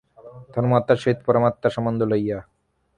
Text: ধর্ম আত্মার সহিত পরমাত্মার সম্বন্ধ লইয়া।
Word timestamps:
ধর্ম 0.53 0.71
আত্মার 0.79 0.99
সহিত 1.03 1.19
পরমাত্মার 1.27 1.75
সম্বন্ধ 1.75 1.99
লইয়া। 2.11 2.39